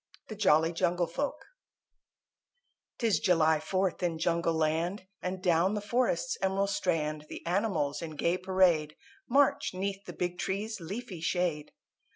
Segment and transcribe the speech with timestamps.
[0.29, 1.45] THE JOLLY JUNGLE FOLK
[2.97, 8.15] 'Tis July Fourth in Jungle Land, And down the Forest's Emerald Strand The animals in
[8.15, 8.95] gay parade
[9.29, 11.71] March 'neath the big trees' leafy shade.